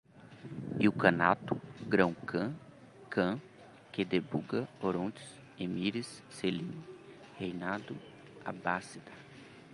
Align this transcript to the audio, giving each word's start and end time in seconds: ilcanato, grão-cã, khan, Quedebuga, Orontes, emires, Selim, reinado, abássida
ilcanato, 0.79 1.61
grão-cã, 1.87 2.43
khan, 3.07 3.37
Quedebuga, 3.91 4.67
Orontes, 4.81 5.27
emires, 5.59 6.23
Selim, 6.27 6.73
reinado, 7.37 7.95
abássida 8.43 9.11